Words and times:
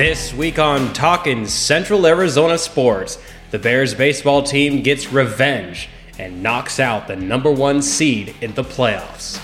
This 0.00 0.32
week 0.32 0.58
on 0.58 0.94
Talking 0.94 1.46
Central 1.46 2.06
Arizona 2.06 2.56
Sports, 2.56 3.18
the 3.50 3.58
Bears 3.58 3.94
baseball 3.94 4.42
team 4.42 4.82
gets 4.82 5.12
revenge 5.12 5.90
and 6.18 6.42
knocks 6.42 6.80
out 6.80 7.06
the 7.06 7.16
number 7.16 7.50
one 7.50 7.82
seed 7.82 8.34
in 8.40 8.54
the 8.54 8.64
playoffs. 8.64 9.38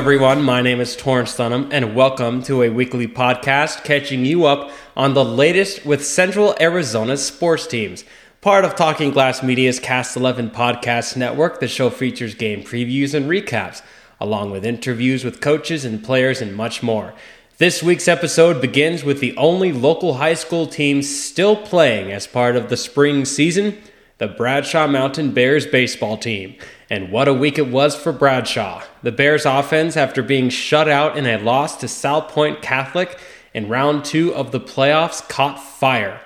Everyone. 0.00 0.42
My 0.42 0.62
name 0.62 0.80
is 0.80 0.96
Torrence 0.96 1.36
Dunham, 1.36 1.68
and 1.70 1.94
welcome 1.94 2.42
to 2.44 2.62
a 2.62 2.70
weekly 2.70 3.06
podcast 3.06 3.84
catching 3.84 4.24
you 4.24 4.46
up 4.46 4.70
on 4.96 5.12
the 5.12 5.22
latest 5.22 5.84
with 5.84 6.06
Central 6.06 6.56
Arizona 6.58 7.18
sports 7.18 7.66
teams. 7.66 8.04
Part 8.40 8.64
of 8.64 8.74
Talking 8.74 9.10
Glass 9.10 9.42
Media's 9.42 9.78
Cast 9.78 10.16
11 10.16 10.52
podcast 10.52 11.18
network, 11.18 11.60
the 11.60 11.68
show 11.68 11.90
features 11.90 12.34
game 12.34 12.62
previews 12.62 13.12
and 13.12 13.26
recaps, 13.26 13.82
along 14.18 14.50
with 14.50 14.64
interviews 14.64 15.22
with 15.22 15.42
coaches 15.42 15.84
and 15.84 16.02
players 16.02 16.40
and 16.40 16.56
much 16.56 16.82
more. 16.82 17.12
This 17.58 17.82
week's 17.82 18.08
episode 18.08 18.62
begins 18.62 19.04
with 19.04 19.20
the 19.20 19.36
only 19.36 19.70
local 19.70 20.14
high 20.14 20.32
school 20.32 20.66
team 20.66 21.02
still 21.02 21.56
playing 21.56 22.10
as 22.10 22.26
part 22.26 22.56
of 22.56 22.70
the 22.70 22.76
spring 22.78 23.26
season 23.26 23.76
the 24.20 24.28
Bradshaw 24.28 24.86
Mountain 24.86 25.32
Bears 25.32 25.66
baseball 25.66 26.18
team. 26.18 26.54
And 26.90 27.10
what 27.10 27.26
a 27.26 27.32
week 27.32 27.56
it 27.56 27.68
was 27.68 27.96
for 27.96 28.12
Bradshaw. 28.12 28.82
The 29.02 29.10
Bears 29.10 29.46
offense, 29.46 29.96
after 29.96 30.22
being 30.22 30.50
shut 30.50 30.90
out 30.90 31.16
in 31.16 31.24
a 31.24 31.38
loss 31.38 31.78
to 31.78 31.86
Salpointe 31.86 32.60
Catholic 32.60 33.18
in 33.54 33.70
round 33.70 34.04
two 34.04 34.34
of 34.34 34.52
the 34.52 34.60
playoffs, 34.60 35.26
caught 35.26 35.58
fire, 35.58 36.20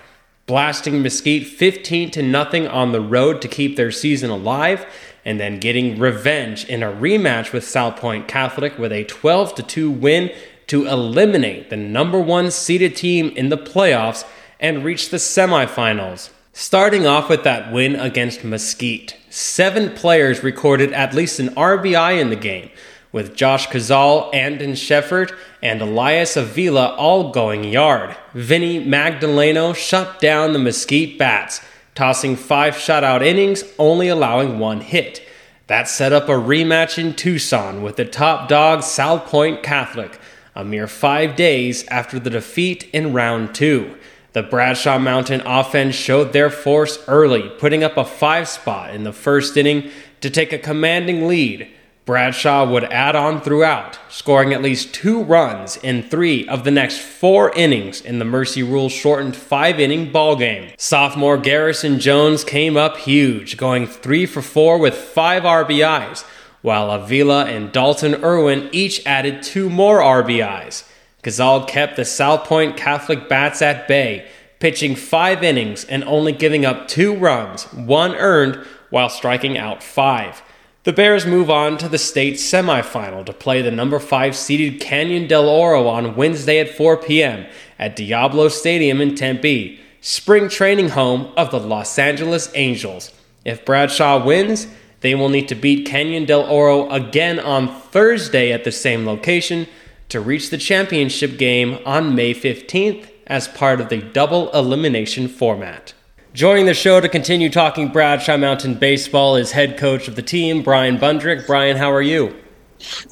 blasting 0.46 1.02
Mesquite 1.02 1.46
15 1.46 2.10
to 2.10 2.22
nothing 2.22 2.66
on 2.66 2.90
the 2.90 3.00
road 3.00 3.40
to 3.42 3.48
keep 3.48 3.76
their 3.76 3.92
season 3.92 4.28
alive, 4.28 4.84
and 5.24 5.38
then 5.38 5.60
getting 5.60 5.96
revenge 5.96 6.64
in 6.64 6.82
a 6.82 6.90
rematch 6.90 7.52
with 7.52 7.62
Salpointe 7.62 8.26
Catholic 8.26 8.76
with 8.76 8.90
a 8.90 9.04
12 9.04 9.54
to 9.54 9.62
2 9.62 9.88
win 9.88 10.32
to 10.66 10.88
eliminate 10.88 11.70
the 11.70 11.76
number 11.76 12.18
one 12.18 12.50
seeded 12.50 12.96
team 12.96 13.28
in 13.36 13.50
the 13.50 13.58
playoffs 13.58 14.24
and 14.58 14.84
reach 14.84 15.10
the 15.10 15.18
semifinals. 15.18 16.30
Starting 16.56 17.04
off 17.04 17.28
with 17.28 17.42
that 17.42 17.72
win 17.72 17.96
against 17.96 18.44
Mesquite, 18.44 19.16
seven 19.28 19.90
players 19.90 20.44
recorded 20.44 20.92
at 20.92 21.12
least 21.12 21.40
an 21.40 21.48
RBI 21.48 22.20
in 22.20 22.30
the 22.30 22.36
game, 22.36 22.70
with 23.10 23.34
Josh 23.34 23.66
Kazal, 23.66 24.32
Andon 24.32 24.74
Shefford, 24.74 25.36
and 25.60 25.82
Elias 25.82 26.36
Avila 26.36 26.94
all 26.94 27.32
going 27.32 27.64
yard. 27.64 28.14
Vinny 28.34 28.78
Magdaleno 28.84 29.74
shut 29.74 30.20
down 30.20 30.52
the 30.52 30.60
Mesquite 30.60 31.18
bats, 31.18 31.60
tossing 31.96 32.36
five 32.36 32.74
shutout 32.74 33.26
innings, 33.26 33.64
only 33.76 34.06
allowing 34.06 34.60
one 34.60 34.80
hit. 34.80 35.26
That 35.66 35.88
set 35.88 36.12
up 36.12 36.28
a 36.28 36.34
rematch 36.34 36.98
in 36.98 37.14
Tucson 37.14 37.82
with 37.82 37.96
the 37.96 38.04
top 38.04 38.48
dog 38.48 38.82
Salpointe 38.82 39.64
Catholic, 39.64 40.20
a 40.54 40.64
mere 40.64 40.86
five 40.86 41.34
days 41.34 41.84
after 41.88 42.20
the 42.20 42.30
defeat 42.30 42.88
in 42.92 43.12
round 43.12 43.56
two. 43.56 43.96
The 44.34 44.42
Bradshaw 44.42 44.98
Mountain 44.98 45.42
offense 45.46 45.94
showed 45.94 46.32
their 46.32 46.50
force 46.50 46.98
early, 47.06 47.50
putting 47.50 47.84
up 47.84 47.96
a 47.96 48.04
five 48.04 48.48
spot 48.48 48.92
in 48.92 49.04
the 49.04 49.12
first 49.12 49.56
inning 49.56 49.92
to 50.22 50.28
take 50.28 50.52
a 50.52 50.58
commanding 50.58 51.28
lead. 51.28 51.68
Bradshaw 52.04 52.68
would 52.68 52.82
add 52.82 53.14
on 53.14 53.40
throughout, 53.40 53.96
scoring 54.08 54.52
at 54.52 54.60
least 54.60 54.92
two 54.92 55.22
runs 55.22 55.76
in 55.76 56.02
three 56.02 56.48
of 56.48 56.64
the 56.64 56.72
next 56.72 56.98
four 56.98 57.52
innings 57.52 58.00
in 58.00 58.18
the 58.18 58.24
Mercy 58.24 58.64
Rule 58.64 58.88
shortened 58.88 59.36
five 59.36 59.78
inning 59.78 60.10
ballgame. 60.10 60.78
Sophomore 60.80 61.38
Garrison 61.38 62.00
Jones 62.00 62.42
came 62.42 62.76
up 62.76 62.96
huge, 62.96 63.56
going 63.56 63.86
three 63.86 64.26
for 64.26 64.42
four 64.42 64.78
with 64.78 64.96
five 64.96 65.44
RBIs, 65.44 66.24
while 66.60 66.90
Avila 66.90 67.44
and 67.44 67.70
Dalton 67.70 68.16
Irwin 68.16 68.68
each 68.72 69.06
added 69.06 69.44
two 69.44 69.70
more 69.70 70.00
RBIs. 70.00 70.82
Gazal 71.24 71.66
kept 71.66 71.96
the 71.96 72.02
Salpointe 72.02 72.76
Catholic 72.76 73.28
Bats 73.30 73.62
at 73.62 73.88
bay, 73.88 74.28
pitching 74.60 74.94
five 74.94 75.42
innings 75.42 75.84
and 75.84 76.04
only 76.04 76.32
giving 76.32 76.66
up 76.66 76.86
two 76.86 77.16
runs, 77.16 77.64
one 77.72 78.14
earned, 78.14 78.56
while 78.90 79.08
striking 79.08 79.56
out 79.56 79.82
five. 79.82 80.42
The 80.84 80.92
Bears 80.92 81.24
move 81.24 81.50
on 81.50 81.78
to 81.78 81.88
the 81.88 81.96
state 81.96 82.34
semifinal 82.34 83.24
to 83.24 83.32
play 83.32 83.62
the 83.62 83.70
number 83.70 83.98
5 83.98 84.36
seeded 84.36 84.82
Canyon 84.82 85.26
del 85.26 85.48
Oro 85.48 85.88
on 85.88 86.14
Wednesday 86.14 86.60
at 86.60 86.68
4 86.76 86.98
p.m. 86.98 87.46
at 87.78 87.96
Diablo 87.96 88.48
Stadium 88.48 89.00
in 89.00 89.14
Tempe, 89.14 89.80
spring 90.02 90.50
training 90.50 90.90
home 90.90 91.32
of 91.38 91.50
the 91.50 91.58
Los 91.58 91.98
Angeles 91.98 92.50
Angels. 92.54 93.12
If 93.46 93.64
Bradshaw 93.64 94.22
wins, 94.22 94.66
they 95.00 95.14
will 95.14 95.30
need 95.30 95.48
to 95.48 95.54
beat 95.54 95.86
Canyon 95.86 96.26
del 96.26 96.42
Oro 96.42 96.90
again 96.90 97.40
on 97.40 97.80
Thursday 97.80 98.52
at 98.52 98.64
the 98.64 98.72
same 98.72 99.06
location 99.06 99.66
to 100.14 100.20
reach 100.20 100.50
the 100.50 100.56
championship 100.56 101.36
game 101.36 101.76
on 101.84 102.14
May 102.14 102.32
15th 102.32 103.08
as 103.26 103.48
part 103.48 103.80
of 103.80 103.88
the 103.88 104.00
double 104.00 104.48
elimination 104.52 105.26
format. 105.26 105.92
Joining 106.32 106.66
the 106.66 106.74
show 106.74 107.00
to 107.00 107.08
continue 107.08 107.50
talking 107.50 107.88
Bradshaw 107.88 108.36
Mountain 108.36 108.74
baseball 108.74 109.34
is 109.34 109.50
head 109.50 109.76
coach 109.76 110.06
of 110.06 110.14
the 110.14 110.22
team, 110.22 110.62
Brian 110.62 110.98
Bundrick. 110.98 111.48
Brian, 111.48 111.76
how 111.76 111.90
are 111.90 112.00
you? 112.00 112.32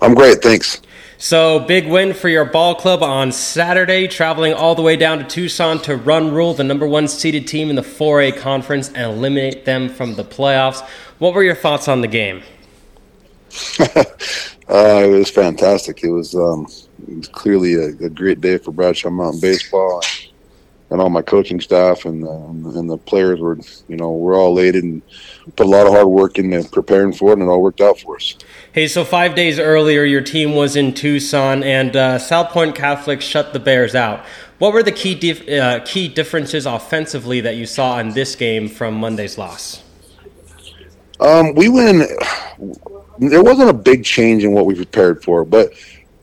I'm 0.01 0.15
great, 0.15 0.43
thanks. 0.43 0.81
So, 1.19 1.59
big 1.59 1.89
win 1.89 2.15
for 2.15 2.29
your 2.29 2.45
ball 2.45 2.77
club 2.77 3.03
on 3.03 3.33
Saturday, 3.33 4.07
traveling 4.07 4.55
all 4.55 4.77
the 4.77 4.83
way 4.83 4.95
down 4.95 5.19
to 5.19 5.25
Tucson 5.25 5.81
to 5.83 5.97
run 5.97 6.33
rule 6.33 6.55
the 6.55 6.63
number 6.63 6.87
one 6.87 7.09
seeded 7.09 7.49
team 7.49 7.69
in 7.69 7.75
the 7.75 7.83
4A 7.83 8.39
conference 8.39 8.91
and 8.91 8.99
eliminate 8.99 9.65
them 9.65 9.89
from 9.89 10.15
the 10.15 10.25
playoffs. 10.25 10.89
What 11.19 11.35
were 11.35 11.43
your 11.43 11.57
thoughts 11.57 11.89
on 11.89 12.01
the 12.01 12.07
game? 12.07 12.45
Uh, 14.73 15.03
it 15.05 15.09
was 15.09 15.31
fantastic. 15.31 16.03
It 16.03 16.11
was, 16.11 16.35
um, 16.35 16.67
it 17.13 17.17
was 17.19 17.29
clearly 17.29 17.75
a, 17.75 17.89
a, 18.05 18.11
great 18.11 18.41
day 18.41 18.59
for 18.59 18.73
Bradshaw 18.73 19.11
Mountain 19.11 19.41
baseball, 19.41 20.03
and, 20.03 20.33
and 20.91 21.01
all 21.01 21.11
my 21.11 21.23
coaching 21.23 21.61
staff 21.61 22.05
and 22.05 22.25
uh, 22.25 22.79
and 22.79 22.89
the 22.89 22.99
players 22.99 23.41
were, 23.41 23.59
you 23.89 23.97
know, 23.97 24.13
we're 24.13 24.37
all 24.37 24.57
elated 24.59 24.85
and 24.85 25.03
put 25.57 25.67
a 25.67 25.69
lot 25.69 25.87
of 25.87 25.93
hard 25.93 26.07
work 26.07 26.39
into 26.39 26.69
preparing 26.71 27.13
for 27.13 27.31
it, 27.31 27.35
and 27.35 27.43
it 27.43 27.47
all 27.47 27.63
worked 27.63 27.81
out 27.81 27.99
for 27.99 28.17
us. 28.17 28.37
Hey, 28.73 28.89
so 28.89 29.05
five 29.05 29.35
days 29.35 29.59
earlier, 29.59 30.05
your 30.05 30.23
team 30.23 30.55
was 30.55 30.77
in 30.77 30.95
Tucson, 30.95 31.63
and 31.63 31.95
uh, 31.97 32.19
Salpointe 32.19 32.75
Catholic 32.75 33.21
shut 33.21 33.53
the 33.53 33.61
Bears 33.61 33.95
out. 33.95 34.25
What 34.59 34.73
were 34.73 34.83
the 34.83 34.93
key 34.93 35.15
dif- 35.15 35.49
uh, 35.49 35.81
key 35.85 36.09
differences 36.09 36.67
offensively 36.67 37.41
that 37.41 37.57
you 37.57 37.67
saw 37.67 37.99
in 37.99 38.11
this 38.11 38.37
game 38.37 38.69
from 38.69 38.95
Monday's 38.95 39.37
loss? 39.37 39.83
Um, 41.21 41.55
we 41.55 41.69
went 41.69 42.09
there 43.19 43.43
wasn't 43.43 43.71
a 43.71 43.75
big 43.75 44.05
change 44.05 44.45
in 44.45 44.53
what 44.53 44.67
we 44.67 44.75
prepared 44.75 45.23
for, 45.23 45.45
but 45.45 45.73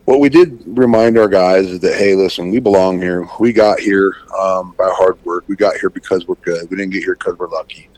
what 0.10 0.20
we 0.20 0.28
did 0.28 0.64
remind 0.66 1.20
our 1.20 1.28
guys 1.28 1.68
is 1.68 1.82
that 1.82 1.96
hey, 1.96 2.16
listen, 2.16 2.50
we 2.50 2.60
belong 2.60 3.00
here. 3.00 3.30
We 3.40 3.54
got 3.54 3.80
here 3.80 4.16
um, 4.36 4.74
by 4.76 4.90
hard 4.92 5.24
work. 5.24 5.44
We 5.48 5.56
got 5.56 5.78
here 5.78 5.92
because 5.92 6.28
we're 6.28 6.34
good. 6.42 6.68
We 6.72 6.78
didn't 6.78 6.94
get 6.94 7.04
here 7.04 7.14
because 7.14 7.38
we're 7.38 7.48
lucky. 7.48 7.90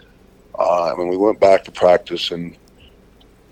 Uh, 0.59 0.93
and 0.97 1.09
we 1.09 1.15
went 1.15 1.39
back 1.39 1.63
to 1.63 1.71
practice, 1.71 2.31
and 2.31 2.57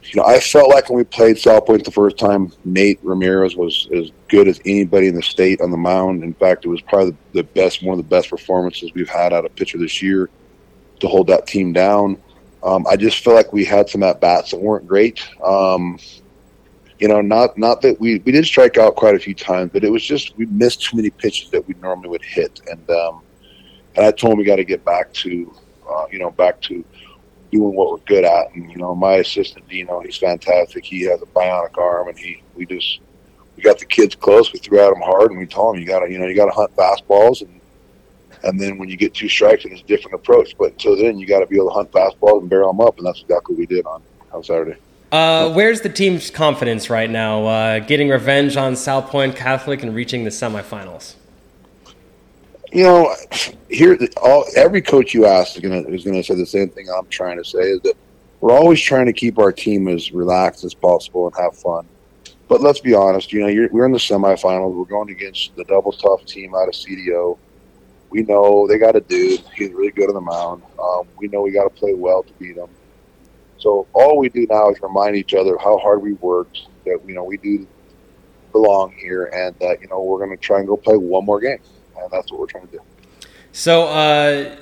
you 0.03 0.16
know, 0.18 0.25
I 0.25 0.42
felt 0.42 0.68
like 0.68 0.90
when 0.90 0.97
we 0.97 1.06
played 1.06 1.38
Salpointe 1.38 1.86
the 1.86 1.92
first 1.92 2.18
time, 2.18 2.52
Nate 2.66 3.00
Ramirez 3.02 3.56
was 3.56 3.88
as 3.96 4.12
good 4.28 4.50
as 4.50 4.59
anybody 4.66 5.08
in 5.08 5.16
the 5.16 5.24
state 5.24 5.62
on 5.62 5.72
the 5.72 5.78
mound. 5.78 6.22
In 6.22 6.34
fact, 6.34 6.66
it 6.66 6.68
was 6.68 6.81
probably 6.81 7.16
the 7.31 7.44
best, 7.44 7.81
one 7.81 7.97
of 7.97 8.03
the 8.03 8.09
best 8.09 8.30
performances 8.30 8.91
we've 8.94 9.08
had 9.08 9.31
out 9.31 9.46
of 9.46 9.56
pitcher 9.56 9.78
this 9.78 10.02
year 10.02 10.30
to 11.00 11.08
hold 11.08 11.28
that 11.28 11.47
team 11.47 11.72
down. 11.72 12.22
Um, 12.62 12.85
I 12.88 12.97
just 12.97 13.23
feel 13.23 13.35
like 13.35 13.53
we 13.53 13.64
had 13.64 13.88
some 13.88 14.03
at 14.03 14.20
bats 14.20 14.52
that 14.52 14.59
weren't 14.59 14.85
great. 14.85 15.26
Um, 15.41 15.97
you 16.99 17.07
know, 17.07 17.22
not 17.22 17.57
not 17.57 17.81
that 17.81 17.99
we 17.99 18.19
we 18.19 18.31
did 18.31 18.46
strike 18.46 18.78
out 18.78 18.96
quite 18.96 19.16
a 19.16 19.19
few 19.19 19.34
times, 19.34 19.72
but 19.73 19.84
it 19.84 19.91
was 19.91 20.03
just 20.03 20.37
we 20.37 20.46
missed 20.47 20.81
too 20.84 20.97
many 20.97 21.09
pitches 21.09 21.49
that 21.51 21.66
we 21.67 21.73
normally 21.81 22.09
would 22.09 22.23
hit, 22.23 22.61
and 22.69 22.90
um, 22.90 23.22
and 23.96 24.05
I 24.05 24.11
told 24.11 24.34
him 24.34 24.40
we 24.40 24.43
got 24.43 24.57
to 24.57 24.66
get 24.66 24.84
back 24.84 25.11
to, 25.13 25.53
uh, 25.90 26.05
you 26.11 26.19
know, 26.19 26.31
back 26.31 26.61
to 26.63 26.84
doing 27.51 27.73
what 27.73 27.91
we're 27.91 28.05
good 28.05 28.25
at. 28.25 28.53
And 28.53 28.69
you 28.69 28.78
know, 28.78 28.93
my 28.96 29.16
assistant 29.16 29.67
Dino, 29.69 30.01
he's 30.01 30.17
fantastic. 30.17 30.84
He 30.84 31.03
has 31.03 31.22
a 31.22 31.25
bionic 31.25 31.78
arm, 31.78 32.09
and 32.09 32.19
he 32.19 32.43
we 32.55 32.66
just 32.66 32.99
we 33.55 33.63
got 33.63 33.79
the 33.79 33.85
kids 33.85 34.16
close. 34.16 34.52
We 34.52 34.59
threw 34.59 34.79
at 34.79 34.90
them 34.90 35.02
hard, 35.02 35.31
and 35.31 35.40
we 35.40 35.45
told 35.45 35.75
him 35.75 35.81
you 35.81 35.87
got 35.87 35.99
to 35.99 36.11
you 36.11 36.19
know 36.19 36.28
you 36.28 36.35
got 36.35 36.47
to 36.47 36.52
hunt 36.52 36.75
fastballs 36.75 37.41
and 37.41 37.59
and 38.43 38.59
then 38.59 38.78
when 38.78 38.90
you 38.90 38.97
get 38.97 39.13
two 39.13 39.29
strikes, 39.29 39.63
and 39.63 39.73
it's 39.73 39.81
a 39.81 39.85
different 39.85 40.16
approach. 40.16 40.55
But 40.57 40.72
until 40.72 40.95
then, 40.95 41.17
you 41.17 41.28
got 41.28 41.40
to 41.40 41.47
be 41.47 41.57
able 41.57 41.69
to 41.69 41.73
hunt 41.73 41.91
fastballs 41.91 42.41
and 42.41 42.49
barrel 42.49 42.72
them 42.72 42.81
up, 42.81 42.97
and 42.97 43.05
that's 43.05 43.22
exactly 43.22 43.55
what 43.55 43.59
we 43.59 43.66
did 43.66 43.85
on, 43.85 44.02
on 44.31 44.43
Saturday. 44.43 44.78
Uh, 45.11 45.52
where's 45.53 45.82
the 45.82 45.90
team's 45.90 46.29
confidence 46.29 46.90
right 46.90 47.09
now? 47.09 47.46
Uh, 47.46 47.79
getting 47.79 48.09
revenge 48.09 48.58
on 48.58 48.73
Salpointe 48.73 49.35
Catholic 49.35 49.82
and 49.82 49.96
reaching 49.96 50.23
the 50.23 50.29
semifinals. 50.29 51.16
You 52.72 52.84
know, 52.84 53.16
here 53.70 53.97
all 54.22 54.46
every 54.56 54.82
coach 54.82 55.16
you 55.16 55.26
ask 55.26 55.56
is 55.56 55.64
gonna 55.64 55.82
is 55.88 56.03
gonna 56.03 56.23
say 56.23 56.35
the 56.35 56.46
same 56.46 56.70
thing 56.70 56.88
I'm 56.96 57.08
trying 57.08 57.38
to 57.38 57.44
say 57.44 57.61
is 57.61 57.82
that 57.82 57.96
we're 58.41 58.52
always 58.52 58.79
trying 58.79 59.08
to 59.08 59.14
keep 59.14 59.40
our 59.40 59.52
team 59.52 59.88
as 59.88 60.11
relaxed 60.11 60.64
as 60.64 60.76
possible 60.76 61.26
and 61.26 61.35
have 61.35 61.58
fun. 61.58 61.88
But 62.47 62.62
let's 62.62 62.79
be 62.79 62.94
honest, 62.94 63.34
you 63.34 63.40
know, 63.40 63.67
we're 63.72 63.85
in 63.85 63.91
the 63.91 63.97
semifinals. 63.97 64.76
We're 64.76 64.85
going 64.85 65.09
against 65.09 65.55
the 65.55 65.64
double 65.66 65.91
tough 65.91 66.26
team 66.26 66.53
out 66.53 66.67
of 66.67 66.73
CDO. 66.76 67.38
We 68.12 68.23
know 68.23 68.67
they 68.67 68.78
got 68.78 68.96
a 68.96 69.02
dude. 69.02 69.41
He's 69.55 69.72
really 69.72 69.91
good 69.91 70.09
on 70.09 70.16
the 70.16 70.22
mound. 70.22 70.64
Um, 70.82 71.08
we 71.17 71.28
know 71.28 71.41
we 71.41 71.52
got 71.52 71.64
to 71.64 71.70
play 71.70 71.94
well 71.94 72.23
to 72.23 72.34
beat 72.34 72.55
them. 72.55 72.70
So 73.59 73.88
all 73.94 74.17
we 74.17 74.29
do 74.29 74.47
now 74.50 74.72
is 74.72 74.82
remind 74.82 75.16
each 75.16 75.34
other 75.34 75.58
how 75.58 75.78
hard 75.78 76.02
we 76.02 76.14
worked. 76.14 76.59
That 76.85 77.00
you 77.06 77.14
know 77.14 77.23
we 77.23 77.38
do 77.38 77.67
belong 78.52 78.94
here, 78.94 79.26
and 79.26 79.56
that 79.59 79.82
you 79.82 79.88
know 79.88 80.02
we're 80.02 80.17
going 80.17 80.35
to 80.35 80.38
try 80.38 80.59
and 80.59 80.67
go 80.67 80.78
play 80.78 80.97
one 80.97 81.26
more 81.26 81.40
game, 81.40 81.59
and 81.97 82.09
that's 82.11 82.32
what 82.32 82.40
we're 82.40 82.47
trying 82.47 82.67
to 82.67 82.73
do. 82.73 82.79
So. 83.52 83.88
Uh 83.88 84.56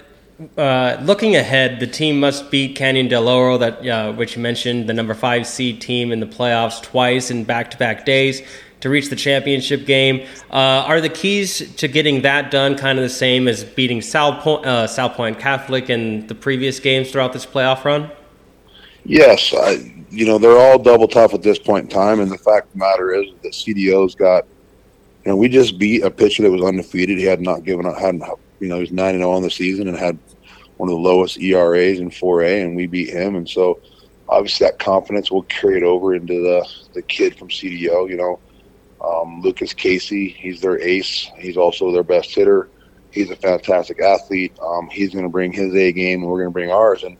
uh, 0.56 0.98
looking 1.02 1.36
ahead, 1.36 1.80
the 1.80 1.88
team 1.88 2.20
must 2.20 2.52
beat 2.52 2.76
Canyon 2.76 3.08
Del 3.08 3.28
Oro, 3.28 3.58
that 3.58 3.88
uh, 3.88 4.14
which 4.14 4.36
you 4.36 4.42
mentioned, 4.42 4.88
the 4.88 4.94
number 4.94 5.16
five 5.16 5.48
seed 5.48 5.82
team 5.82 6.12
in 6.12 6.20
the 6.20 6.28
playoffs 6.28 6.80
twice 6.80 7.32
in 7.32 7.44
back-to-back 7.44 8.06
days 8.06 8.44
to 8.82 8.90
reach 8.90 9.10
the 9.10 9.16
championship 9.16 9.88
game. 9.88 10.28
Uh, 10.52 10.86
are 10.86 11.02
the 11.02 11.10
keys 11.10 11.74
to 11.78 11.88
getting 11.88 12.22
that 12.22 12.52
done 12.52 12.78
kind 12.78 13.00
of 13.00 13.04
the 13.04 13.10
same 13.10 13.48
as 13.48 13.64
beating 13.64 14.00
South 14.00 14.46
uh, 14.46 14.86
Salpointe 14.86 15.40
Catholic 15.40 15.90
in 15.90 16.28
the 16.28 16.36
previous 16.36 16.80
games 16.80 17.12
throughout 17.12 17.34
this 17.34 17.46
playoff 17.46 17.84
run? 17.84 18.12
Yes, 19.08 19.54
I, 19.54 20.04
you 20.10 20.26
know 20.26 20.38
they're 20.38 20.58
all 20.58 20.78
double 20.78 21.08
tough 21.08 21.34
at 21.34 21.42
this 21.42 21.58
point 21.58 21.86
in 21.86 21.90
time, 21.90 22.20
and 22.20 22.30
the 22.30 22.38
fact 22.38 22.68
of 22.68 22.74
the 22.74 22.80
matter 22.80 23.14
is 23.14 23.32
that 23.42 23.54
CDO's 23.54 24.16
got. 24.16 24.46
You 25.24 25.32
know, 25.32 25.38
we 25.38 25.48
just 25.48 25.80
beat 25.80 26.04
a 26.04 26.12
pitcher 26.12 26.44
that 26.44 26.52
was 26.52 26.62
undefeated. 26.62 27.18
He 27.18 27.24
had 27.24 27.42
not 27.42 27.64
given 27.64 27.86
up, 27.86 27.98
hadn't 27.98 28.24
you 28.60 28.68
know, 28.68 28.76
he 28.76 28.82
was 28.82 28.92
nine 28.92 29.16
and 29.16 29.22
zero 29.22 29.32
oh 29.32 29.36
on 29.36 29.44
the 29.44 29.50
season 29.50 29.88
and 29.88 29.98
had 29.98 30.18
one 30.76 30.90
of 30.90 30.96
the 30.96 31.02
lowest 31.02 31.40
ERAs 31.40 32.00
in 32.00 32.10
4A, 32.10 32.66
and 32.66 32.76
we 32.76 32.86
beat 32.86 33.10
him. 33.10 33.36
And 33.36 33.48
so, 33.48 33.80
obviously, 34.28 34.68
that 34.68 34.78
confidence 34.78 35.32
will 35.32 35.44
carry 35.44 35.78
it 35.78 35.84
over 35.84 36.14
into 36.14 36.34
the 36.34 36.68
the 36.94 37.02
kid 37.02 37.38
from 37.38 37.48
CDO. 37.48 38.10
You 38.10 38.18
know, 38.18 38.40
um, 39.02 39.42
Lucas 39.42 39.74
Casey, 39.74 40.28
he's 40.30 40.60
their 40.60 40.82
ace. 40.82 41.32
He's 41.38 41.56
also 41.56 41.94
their 41.94 42.04
best 42.04 42.36
hitter. 42.36 42.68
He's 43.12 43.30
a 43.30 43.38
fantastic 43.38 44.02
athlete. 44.02 44.58
Um, 44.62 44.90
he's 44.90 45.14
going 45.14 45.24
to 45.24 45.30
bring 45.30 45.54
his 45.54 45.74
A 45.74 45.94
game, 45.94 46.24
and 46.24 46.30
we're 46.30 46.40
going 46.40 46.50
to 46.50 46.54
bring 46.54 46.72
ours. 46.72 47.04
And 47.04 47.16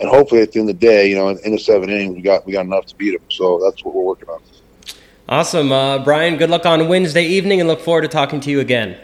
and 0.00 0.08
hopefully, 0.08 0.42
at 0.42 0.52
the 0.52 0.60
end 0.60 0.70
of 0.70 0.78
the 0.78 0.86
day, 0.86 1.08
you 1.08 1.16
know, 1.16 1.28
in, 1.28 1.38
in 1.38 1.52
the 1.52 1.58
seven 1.58 1.90
innings, 1.90 2.14
we 2.14 2.22
got 2.22 2.46
we 2.46 2.52
got 2.52 2.66
enough 2.66 2.86
to 2.86 2.96
beat 2.96 3.12
them. 3.18 3.28
So 3.30 3.60
that's 3.64 3.84
what 3.84 3.94
we're 3.94 4.04
working 4.04 4.28
on. 4.28 4.40
Awesome, 5.28 5.72
uh, 5.72 5.98
Brian. 6.04 6.36
Good 6.36 6.50
luck 6.50 6.64
on 6.64 6.88
Wednesday 6.88 7.24
evening, 7.24 7.60
and 7.60 7.68
look 7.68 7.80
forward 7.80 8.02
to 8.02 8.08
talking 8.08 8.40
to 8.40 8.50
you 8.50 8.60
again. 8.60 8.96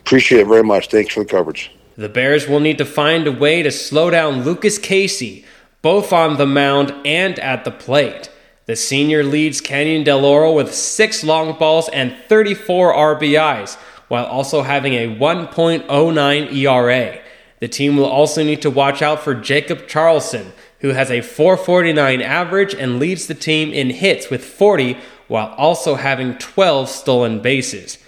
Appreciate 0.00 0.40
it 0.40 0.46
very 0.46 0.64
much. 0.64 0.88
Thanks 0.88 1.14
for 1.14 1.20
the 1.20 1.30
coverage. 1.30 1.70
The 1.96 2.08
Bears 2.08 2.48
will 2.48 2.60
need 2.60 2.78
to 2.78 2.84
find 2.84 3.26
a 3.26 3.32
way 3.32 3.62
to 3.62 3.70
slow 3.70 4.10
down 4.10 4.42
Lucas 4.42 4.78
Casey, 4.78 5.44
both 5.82 6.12
on 6.12 6.38
the 6.38 6.46
mound 6.46 6.94
and 7.04 7.38
at 7.38 7.64
the 7.64 7.70
plate. 7.70 8.30
The 8.66 8.76
senior 8.76 9.22
leads 9.22 9.60
Canyon 9.60 10.04
Del 10.04 10.24
Oro 10.24 10.52
with 10.52 10.74
six 10.74 11.22
long 11.22 11.58
balls 11.58 11.88
and 11.90 12.14
34 12.28 12.94
RBIs, 12.94 13.76
while 14.08 14.24
also 14.24 14.62
having 14.62 14.94
a 14.94 15.14
1.09 15.14 16.52
ERA. 16.54 17.20
The 17.60 17.68
team 17.68 17.96
will 17.96 18.06
also 18.06 18.42
need 18.42 18.62
to 18.62 18.70
watch 18.70 19.02
out 19.02 19.20
for 19.20 19.34
Jacob 19.34 19.86
Charlson, 19.86 20.52
who 20.80 20.88
has 20.88 21.10
a 21.10 21.20
449 21.20 22.22
average 22.22 22.74
and 22.74 22.98
leads 22.98 23.26
the 23.26 23.34
team 23.34 23.72
in 23.72 23.90
hits 23.90 24.30
with 24.30 24.44
40, 24.44 24.96
while 25.28 25.54
also 25.56 25.94
having 25.94 26.38
12 26.38 26.88
stolen 26.88 27.40
bases. 27.40 27.98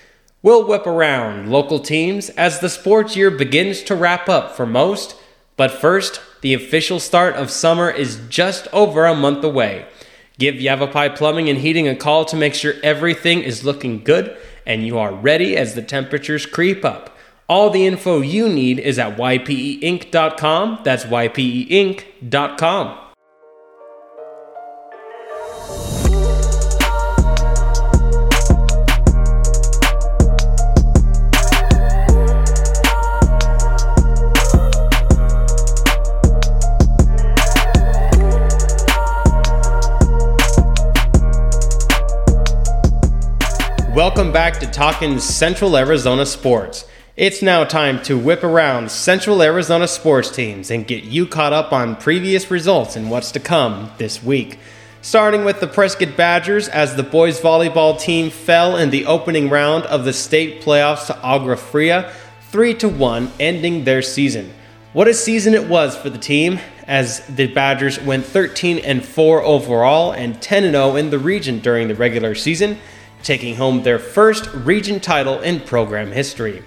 We'll 0.42 0.66
whip 0.66 0.86
around 0.86 1.50
local 1.50 1.78
teams 1.78 2.30
as 2.30 2.58
the 2.58 2.68
sports 2.68 3.14
year 3.14 3.30
begins 3.30 3.82
to 3.82 3.94
wrap 3.94 4.28
up 4.28 4.56
for 4.56 4.66
most, 4.66 5.14
but 5.56 5.70
first, 5.70 6.20
the 6.40 6.54
official 6.54 6.98
start 6.98 7.36
of 7.36 7.50
summer 7.50 7.88
is 7.90 8.20
just 8.28 8.66
over 8.72 9.04
a 9.04 9.14
month 9.14 9.44
away. 9.44 9.86
Give 10.38 10.60
Yavapai 10.60 11.10
Plumbing 11.10 11.48
and 11.48 11.60
Heating 11.60 11.86
a 11.86 11.94
call 11.94 12.24
to 12.24 12.36
make 12.36 12.54
sure 12.54 12.74
everything 12.82 13.42
is 13.42 13.64
looking 13.64 14.02
good 14.02 14.36
and 14.66 14.84
you 14.84 14.98
are 14.98 15.14
ready 15.14 15.56
as 15.56 15.74
the 15.74 15.82
temperatures 15.82 16.46
creep 16.46 16.84
up. 16.84 17.11
All 17.52 17.68
the 17.68 17.86
info 17.86 18.22
you 18.22 18.48
need 18.48 18.78
is 18.78 18.98
at 18.98 19.18
ypeinc.com. 19.18 20.78
That's 20.84 21.04
ypeinc.com. 21.04 22.98
Welcome 43.94 44.32
back 44.32 44.58
to 44.60 44.66
Talking 44.66 45.20
Central 45.20 45.76
Arizona 45.76 46.24
Sports. 46.24 46.86
It's 47.14 47.42
now 47.42 47.64
time 47.64 48.02
to 48.04 48.16
whip 48.16 48.42
around 48.42 48.90
Central 48.90 49.42
Arizona 49.42 49.86
sports 49.86 50.30
teams 50.30 50.70
and 50.70 50.86
get 50.86 51.04
you 51.04 51.26
caught 51.26 51.52
up 51.52 51.70
on 51.70 51.96
previous 51.96 52.50
results 52.50 52.96
and 52.96 53.10
what's 53.10 53.32
to 53.32 53.38
come 53.38 53.90
this 53.98 54.22
week. 54.22 54.58
Starting 55.02 55.44
with 55.44 55.60
the 55.60 55.66
Prescott 55.66 56.16
Badgers, 56.16 56.68
as 56.68 56.96
the 56.96 57.02
boys 57.02 57.38
volleyball 57.38 58.00
team 58.00 58.30
fell 58.30 58.78
in 58.78 58.88
the 58.88 59.04
opening 59.04 59.50
round 59.50 59.84
of 59.84 60.06
the 60.06 60.12
state 60.14 60.62
playoffs 60.62 61.06
to 61.08 61.20
Agua 61.20 61.58
Fria, 61.58 62.10
3 62.48 62.72
to 62.76 62.88
1, 62.88 63.30
ending 63.38 63.84
their 63.84 64.00
season. 64.00 64.50
What 64.94 65.06
a 65.06 65.12
season 65.12 65.52
it 65.52 65.68
was 65.68 65.94
for 65.94 66.08
the 66.08 66.16
team, 66.16 66.60
as 66.86 67.26
the 67.26 67.46
Badgers 67.46 68.00
went 68.00 68.24
13 68.24 68.78
and 68.78 69.04
4 69.04 69.42
overall 69.42 70.12
and 70.12 70.40
10 70.40 70.64
and 70.64 70.72
0 70.72 70.96
in 70.96 71.10
the 71.10 71.18
region 71.18 71.58
during 71.58 71.88
the 71.88 71.94
regular 71.94 72.34
season 72.34 72.78
taking 73.22 73.56
home 73.56 73.82
their 73.82 73.98
first 73.98 74.52
region 74.52 74.98
title 74.98 75.40
in 75.40 75.60
program 75.60 76.10
history. 76.10 76.62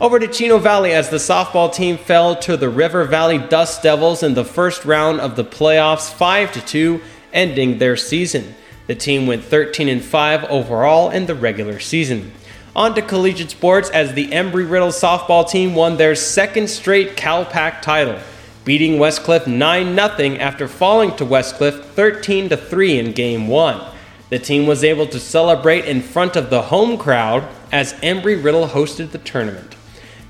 Over 0.00 0.18
to 0.18 0.28
Chino 0.28 0.56
Valley 0.56 0.92
as 0.92 1.10
the 1.10 1.18
softball 1.18 1.70
team 1.70 1.98
fell 1.98 2.34
to 2.36 2.56
the 2.56 2.70
River 2.70 3.04
Valley 3.04 3.36
Dust 3.36 3.82
Devils 3.82 4.22
in 4.22 4.32
the 4.32 4.46
first 4.46 4.86
round 4.86 5.20
of 5.20 5.36
the 5.36 5.44
playoffs 5.44 6.10
5 6.10 6.64
2, 6.64 7.02
ending 7.34 7.76
their 7.76 7.98
season. 7.98 8.54
The 8.86 8.94
team 8.94 9.26
went 9.26 9.44
13 9.44 9.90
and 9.90 10.02
5 10.02 10.44
overall 10.44 11.10
in 11.10 11.26
the 11.26 11.34
regular 11.34 11.78
season. 11.80 12.32
On 12.74 12.94
to 12.94 13.02
collegiate 13.02 13.50
sports 13.50 13.90
as 13.90 14.14
the 14.14 14.28
Embry 14.28 14.68
Riddle 14.68 14.88
softball 14.88 15.46
team 15.46 15.74
won 15.74 15.98
their 15.98 16.14
second 16.14 16.70
straight 16.70 17.14
Cal 17.14 17.44
Pac 17.44 17.82
title, 17.82 18.18
beating 18.64 18.96
Westcliff 18.98 19.46
9 19.46 19.94
0 19.94 20.36
after 20.36 20.66
falling 20.66 21.14
to 21.16 21.26
Westcliff 21.26 21.84
13 21.84 22.48
3 22.48 22.98
in 22.98 23.12
game 23.12 23.48
1. 23.48 23.82
The 24.30 24.38
team 24.38 24.66
was 24.66 24.82
able 24.82 25.08
to 25.08 25.20
celebrate 25.20 25.84
in 25.84 26.00
front 26.00 26.36
of 26.36 26.48
the 26.48 26.62
home 26.62 26.96
crowd 26.96 27.46
as 27.70 27.92
Embry 27.94 28.42
Riddle 28.42 28.68
hosted 28.68 29.10
the 29.10 29.18
tournament. 29.18 29.76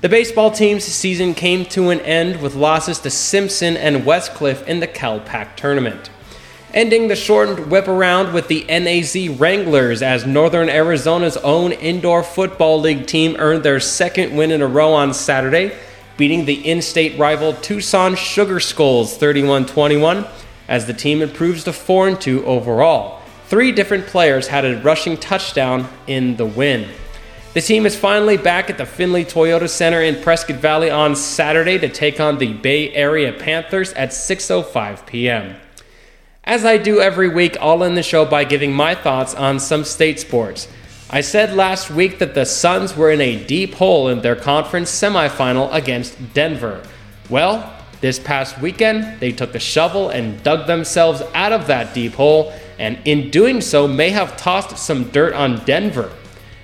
The 0.01 0.09
baseball 0.09 0.49
team's 0.49 0.83
season 0.83 1.35
came 1.35 1.63
to 1.65 1.91
an 1.91 1.99
end 1.99 2.41
with 2.41 2.55
losses 2.55 2.97
to 3.01 3.11
Simpson 3.11 3.77
and 3.77 3.97
Westcliff 3.97 4.65
in 4.65 4.79
the 4.79 4.87
Cal 4.87 5.19
Pac 5.19 5.55
tournament. 5.55 6.09
Ending 6.73 7.07
the 7.07 7.15
shortened 7.15 7.69
whip 7.69 7.87
around 7.87 8.33
with 8.33 8.47
the 8.47 8.65
NAZ 8.67 9.39
Wranglers 9.39 10.01
as 10.01 10.25
Northern 10.25 10.69
Arizona's 10.69 11.37
own 11.37 11.71
indoor 11.71 12.23
football 12.23 12.81
league 12.81 13.05
team 13.05 13.35
earned 13.37 13.61
their 13.61 13.79
second 13.79 14.35
win 14.35 14.49
in 14.49 14.63
a 14.63 14.67
row 14.67 14.91
on 14.91 15.13
Saturday, 15.13 15.71
beating 16.17 16.45
the 16.45 16.67
in 16.67 16.81
state 16.81 17.19
rival 17.19 17.53
Tucson 17.53 18.15
Sugar 18.15 18.59
Skulls 18.59 19.15
31 19.17 19.67
21 19.67 20.25
as 20.67 20.87
the 20.87 20.95
team 20.95 21.21
improves 21.21 21.63
to 21.65 21.73
4 21.73 22.15
2 22.15 22.43
overall. 22.47 23.21
Three 23.45 23.71
different 23.71 24.07
players 24.07 24.47
had 24.47 24.65
a 24.65 24.81
rushing 24.81 25.15
touchdown 25.15 25.87
in 26.07 26.37
the 26.37 26.45
win. 26.47 26.89
The 27.53 27.59
team 27.59 27.85
is 27.85 27.97
finally 27.97 28.37
back 28.37 28.69
at 28.69 28.77
the 28.77 28.85
Findlay 28.85 29.25
Toyota 29.25 29.67
Center 29.67 30.01
in 30.01 30.23
Prescott 30.23 30.55
Valley 30.55 30.89
on 30.89 31.17
Saturday 31.17 31.77
to 31.79 31.89
take 31.89 32.21
on 32.21 32.37
the 32.37 32.53
Bay 32.53 32.93
Area 32.93 33.33
Panthers 33.33 33.91
at 33.91 34.11
6:05 34.11 35.05
p.m. 35.05 35.57
As 36.45 36.63
I 36.63 36.77
do 36.77 37.01
every 37.01 37.27
week, 37.27 37.57
I'll 37.59 37.83
end 37.83 37.97
the 37.97 38.03
show 38.03 38.23
by 38.23 38.45
giving 38.45 38.71
my 38.71 38.95
thoughts 38.95 39.35
on 39.35 39.59
some 39.59 39.83
state 39.83 40.17
sports. 40.17 40.69
I 41.09 41.19
said 41.19 41.53
last 41.53 41.91
week 41.91 42.19
that 42.19 42.35
the 42.35 42.45
Suns 42.45 42.95
were 42.95 43.11
in 43.11 43.19
a 43.19 43.43
deep 43.43 43.73
hole 43.73 44.07
in 44.07 44.21
their 44.21 44.37
conference 44.37 44.89
semifinal 44.89 45.73
against 45.73 46.33
Denver. 46.33 46.81
Well, 47.29 47.69
this 47.99 48.17
past 48.17 48.61
weekend, 48.61 49.19
they 49.19 49.33
took 49.33 49.55
a 49.55 49.59
shovel 49.59 50.07
and 50.07 50.41
dug 50.41 50.67
themselves 50.67 51.21
out 51.33 51.51
of 51.51 51.67
that 51.67 51.93
deep 51.93 52.13
hole 52.13 52.53
and 52.79 52.97
in 53.03 53.29
doing 53.29 53.59
so 53.59 53.89
may 53.89 54.11
have 54.11 54.37
tossed 54.37 54.77
some 54.77 55.09
dirt 55.09 55.33
on 55.33 55.65
Denver. 55.65 56.13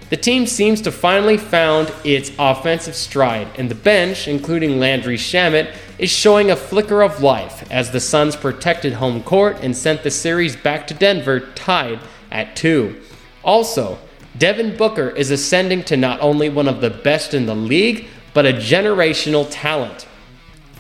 The 0.09 0.17
team 0.17 0.47
seems 0.47 0.79
to 0.81 0.91
finally 0.91 1.35
found 1.35 1.91
its 2.05 2.31
offensive 2.39 2.95
stride, 2.95 3.49
and 3.57 3.69
the 3.69 3.75
bench, 3.75 4.27
including 4.27 4.79
Landry 4.79 5.17
Shamet, 5.17 5.75
is 5.99 6.09
showing 6.09 6.49
a 6.49 6.55
flicker 6.55 7.01
of 7.01 7.21
life 7.21 7.69
as 7.69 7.91
the 7.91 7.99
Suns 7.99 8.35
protected 8.37 8.93
home 8.93 9.21
court 9.21 9.57
and 9.61 9.75
sent 9.75 10.03
the 10.03 10.11
series 10.11 10.55
back 10.55 10.87
to 10.87 10.93
Denver 10.93 11.41
tied 11.55 11.99
at 12.31 12.55
2. 12.55 12.95
Also, 13.43 13.97
Devin 14.37 14.77
Booker 14.77 15.09
is 15.09 15.29
ascending 15.29 15.83
to 15.83 15.97
not 15.97 16.21
only 16.21 16.47
one 16.47 16.69
of 16.69 16.79
the 16.79 16.89
best 16.89 17.33
in 17.33 17.45
the 17.45 17.55
league, 17.55 18.07
but 18.33 18.45
a 18.45 18.53
generational 18.53 19.45
talent. 19.49 20.07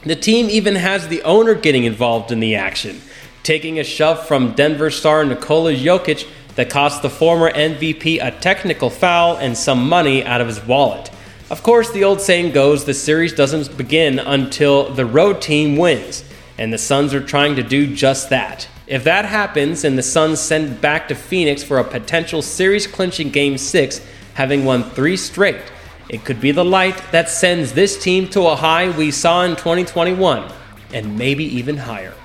The 0.03 0.15
team 0.15 0.49
even 0.49 0.75
has 0.75 1.09
the 1.09 1.21
owner 1.23 1.53
getting 1.53 1.83
involved 1.83 2.31
in 2.31 2.39
the 2.39 2.55
action. 2.55 3.01
taking 3.47 3.79
a 3.79 3.83
shove 3.83 4.27
from 4.27 4.51
Denver 4.55 4.91
star 4.91 5.23
Nikola 5.23 5.73
Jokic 5.73 6.27
that 6.57 6.71
cost 6.71 7.03
the 7.03 7.09
former 7.09 7.51
MVP 7.51 8.19
a 8.21 8.31
technical 8.31 8.89
foul 8.89 9.37
and 9.37 9.55
some 9.57 9.87
money 9.87 10.25
out 10.25 10.41
of 10.41 10.47
his 10.47 10.63
wallet. 10.65 11.09
Of 11.49 11.63
course, 11.63 11.91
the 11.91 12.03
old 12.03 12.19
saying 12.19 12.51
goes 12.51 12.83
the 12.83 12.93
series 12.93 13.31
doesn't 13.31 13.77
begin 13.77 14.19
until 14.19 14.89
the 14.89 15.05
road 15.05 15.41
team 15.41 15.77
wins, 15.77 16.25
and 16.57 16.73
the 16.73 16.77
Suns 16.77 17.13
are 17.13 17.21
trying 17.21 17.55
to 17.55 17.63
do 17.63 17.95
just 17.95 18.31
that. 18.31 18.67
If 18.87 19.03
that 19.03 19.25
happens 19.25 19.83
and 19.83 19.97
the 19.97 20.03
Suns 20.03 20.39
send 20.39 20.81
back 20.81 21.07
to 21.09 21.15
Phoenix 21.15 21.61
for 21.61 21.77
a 21.77 21.83
potential 21.83 22.41
series 22.41 22.87
clinching 22.87 23.29
Game 23.29 23.57
6, 23.57 24.01
having 24.33 24.65
won 24.65 24.83
three 24.83 25.15
straight, 25.15 25.61
it 26.09 26.25
could 26.25 26.41
be 26.41 26.51
the 26.51 26.65
light 26.65 26.99
that 27.11 27.29
sends 27.29 27.73
this 27.73 28.01
team 28.01 28.27
to 28.29 28.47
a 28.47 28.55
high 28.55 28.89
we 28.97 29.11
saw 29.11 29.43
in 29.43 29.51
2021, 29.51 30.51
and 30.91 31.17
maybe 31.17 31.43
even 31.43 31.77
higher. 31.77 32.15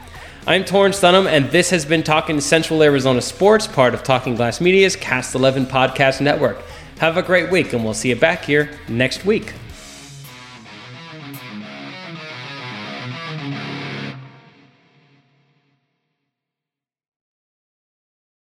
I'm 0.44 0.64
Torrence 0.64 1.00
Dunham, 1.00 1.28
and 1.28 1.48
this 1.52 1.70
has 1.70 1.84
been 1.84 2.02
Talking 2.02 2.40
Central 2.40 2.82
Arizona 2.82 3.22
Sports, 3.22 3.68
part 3.68 3.94
of 3.94 4.02
Talking 4.02 4.34
Glass 4.34 4.60
Media's 4.60 4.96
Cast 4.96 5.36
11 5.36 5.66
podcast 5.66 6.20
network. 6.20 6.60
Have 6.98 7.16
a 7.16 7.22
great 7.22 7.52
week, 7.52 7.72
and 7.72 7.84
we'll 7.84 7.94
see 7.94 8.08
you 8.08 8.16
back 8.16 8.44
here 8.44 8.68
next 8.88 9.24
week. 9.24 9.54